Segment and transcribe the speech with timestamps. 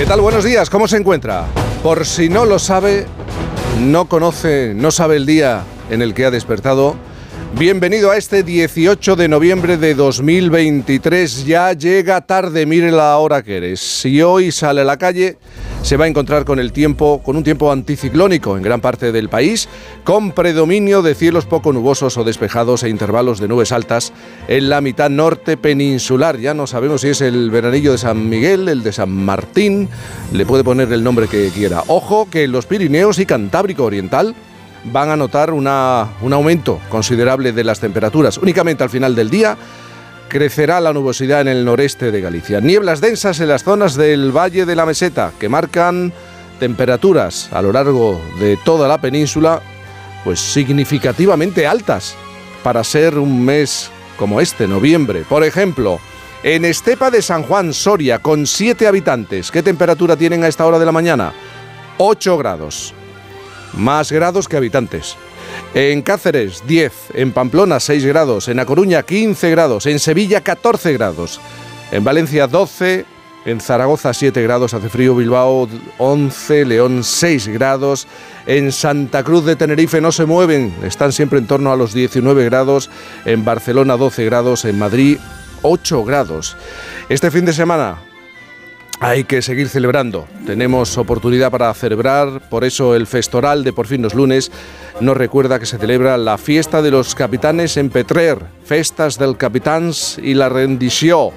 [0.00, 0.22] ¿Qué tal?
[0.22, 1.44] Buenos días, ¿cómo se encuentra?
[1.82, 3.04] Por si no lo sabe,
[3.80, 6.96] no conoce, no sabe el día en el que ha despertado.
[7.58, 11.44] Bienvenido a este 18 de noviembre de 2023.
[11.44, 13.80] Ya llega tarde, mire la hora que eres.
[13.80, 15.36] Si hoy sale a la calle,
[15.82, 19.28] se va a encontrar con el tiempo, con un tiempo anticiclónico en gran parte del
[19.28, 19.68] país,
[20.04, 24.12] con predominio de cielos poco nubosos o despejados e intervalos de nubes altas
[24.46, 26.38] en la mitad norte peninsular.
[26.38, 29.88] Ya no sabemos si es el veranillo de San Miguel, el de San Martín,
[30.32, 31.82] le puede poner el nombre que quiera.
[31.88, 34.36] Ojo que los Pirineos y Cantábrico Oriental
[34.84, 38.38] van a notar una, un aumento considerable de las temperaturas.
[38.38, 39.56] Únicamente al final del día
[40.28, 42.60] crecerá la nubosidad en el noreste de Galicia.
[42.60, 46.12] Nieblas densas en las zonas del Valle de la Meseta que marcan
[46.58, 49.60] temperaturas a lo largo de toda la península
[50.24, 52.14] pues significativamente altas
[52.62, 55.24] para ser un mes como este, noviembre.
[55.28, 55.98] Por ejemplo,
[56.42, 60.78] en Estepa de San Juan, Soria, con 7 habitantes, ¿qué temperatura tienen a esta hora
[60.78, 61.32] de la mañana?
[61.96, 62.94] 8 grados
[63.74, 65.16] más grados que habitantes.
[65.74, 70.92] En Cáceres 10, en Pamplona 6 grados, en A Coruña 15 grados, en Sevilla 14
[70.92, 71.40] grados,
[71.92, 73.04] en Valencia 12,
[73.44, 78.06] en Zaragoza 7 grados, hace frío, Bilbao 11, León 6 grados,
[78.46, 82.44] en Santa Cruz de Tenerife no se mueven, están siempre en torno a los 19
[82.44, 82.90] grados,
[83.24, 85.18] en Barcelona 12 grados, en Madrid
[85.62, 86.56] 8 grados.
[87.08, 87.98] Este fin de semana
[89.00, 90.28] hay que seguir celebrando.
[90.46, 94.52] Tenemos oportunidad para celebrar, por eso el Festoral de Por fin los lunes
[95.00, 100.20] nos recuerda que se celebra la fiesta de los capitanes en Petrer, Festas del Capitans
[100.22, 101.32] y la Rendició,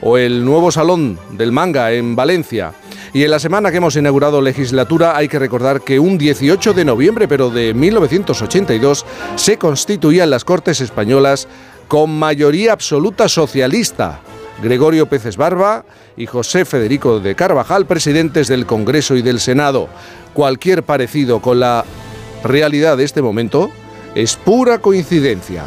[0.00, 2.72] o el nuevo Salón del Manga en Valencia.
[3.12, 6.84] Y en la semana que hemos inaugurado legislatura hay que recordar que un 18 de
[6.84, 11.48] noviembre, pero de 1982, se constituían las Cortes Españolas
[11.88, 14.20] con mayoría absoluta socialista.
[14.62, 15.84] Gregorio Peces Barba
[16.16, 19.88] y José Federico de Carvajal, presidentes del Congreso y del Senado.
[20.34, 21.84] Cualquier parecido con la
[22.44, 23.70] realidad de este momento
[24.14, 25.64] es pura coincidencia.